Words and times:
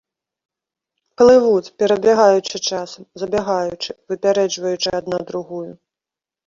Плывуць, 1.21 1.73
перабягаючы 1.83 2.57
часам, 2.69 3.03
забягаючы, 3.25 3.91
выпярэджваючы 4.13 4.89
адна 5.03 5.17
другую. 5.31 5.69